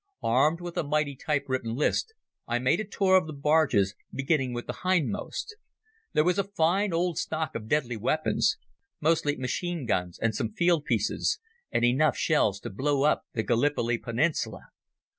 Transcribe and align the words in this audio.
Armed 0.23 0.61
with 0.61 0.77
a 0.77 0.83
mighty 0.83 1.15
type 1.15 1.43
written 1.47 1.75
list, 1.75 2.15
I 2.47 2.57
made 2.57 2.79
a 2.79 2.83
tour 2.83 3.17
of 3.17 3.27
the 3.27 3.33
barges, 3.33 3.93
beginning 4.11 4.51
with 4.51 4.65
the 4.65 4.79
hindmost. 4.83 5.55
There 6.13 6.23
was 6.23 6.39
a 6.39 6.43
fine 6.55 6.91
old 6.91 7.19
stock 7.19 7.53
of 7.53 7.67
deadly 7.67 7.97
weapons—mostly 7.97 9.35
machine 9.35 9.85
guns 9.85 10.17
and 10.17 10.33
some 10.33 10.53
field 10.53 10.85
pieces, 10.85 11.37
and 11.71 11.85
enough 11.85 12.17
shells 12.17 12.59
to 12.61 12.71
blow 12.71 13.03
up 13.03 13.27
the 13.33 13.43
Gallipoli 13.43 13.99
peninsula. 13.99 14.61